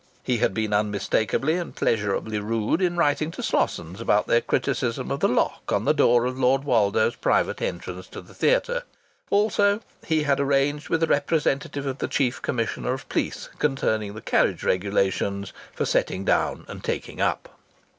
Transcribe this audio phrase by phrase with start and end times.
[0.23, 5.19] He had been unmistakably and pleasurably rude in writing to Slossons about their criticisms of
[5.19, 8.81] the lock on the door of Lord Woldo's private entrance to the theatre.
[9.29, 14.21] Also he had arranged with the representative of the Chief Commissioner of Police concerning the
[14.21, 17.59] carriage regulations for "setting down and taking up."